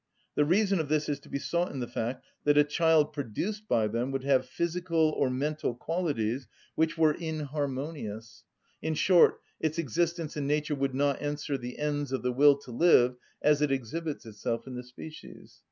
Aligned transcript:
The 0.33 0.45
reason 0.45 0.79
of 0.79 0.89
this 0.89 1.07
is 1.07 1.19
to 1.19 1.29
be 1.29 1.37
sought 1.37 1.71
in 1.71 1.79
the 1.79 1.85
fact 1.85 2.25
that 2.43 2.57
a 2.57 2.63
child 2.63 3.13
produced 3.13 3.67
by 3.67 3.87
them 3.87 4.09
would 4.09 4.23
have 4.23 4.47
physical 4.47 5.11
or 5.11 5.29
mental 5.29 5.75
qualities 5.75 6.47
which 6.73 6.97
were 6.97 7.13
inharmonious; 7.13 8.43
in 8.81 8.95
short, 8.95 9.41
its 9.59 9.77
existence 9.77 10.35
and 10.35 10.47
nature 10.47 10.73
would 10.73 10.95
not 10.95 11.21
answer 11.21 11.55
the 11.55 11.77
ends 11.77 12.11
of 12.11 12.23
the 12.23 12.33
will 12.33 12.57
to 12.61 12.71
live 12.71 13.15
as 13.43 13.61
it 13.61 13.71
exhibits 13.71 14.25
itself 14.25 14.65
in 14.65 14.73
the 14.73 14.83
species. 14.83 15.59